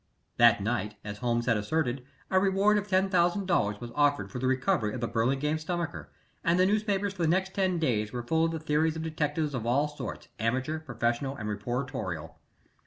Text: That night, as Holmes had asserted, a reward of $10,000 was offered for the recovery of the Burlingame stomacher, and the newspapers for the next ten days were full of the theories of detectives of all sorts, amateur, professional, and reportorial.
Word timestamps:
That 0.37 0.63
night, 0.63 0.95
as 1.03 1.19
Holmes 1.19 1.45
had 1.45 1.57
asserted, 1.57 2.03
a 2.31 2.39
reward 2.39 2.79
of 2.79 2.87
$10,000 2.87 3.79
was 3.79 3.91
offered 3.93 4.31
for 4.31 4.39
the 4.39 4.47
recovery 4.47 4.95
of 4.95 4.99
the 4.99 5.07
Burlingame 5.07 5.59
stomacher, 5.59 6.09
and 6.43 6.59
the 6.59 6.65
newspapers 6.65 7.13
for 7.13 7.21
the 7.21 7.27
next 7.29 7.53
ten 7.53 7.77
days 7.77 8.11
were 8.11 8.23
full 8.23 8.45
of 8.45 8.51
the 8.51 8.59
theories 8.59 8.95
of 8.95 9.03
detectives 9.03 9.53
of 9.53 9.67
all 9.67 9.87
sorts, 9.87 10.27
amateur, 10.39 10.79
professional, 10.79 11.35
and 11.35 11.47
reportorial. 11.49 12.31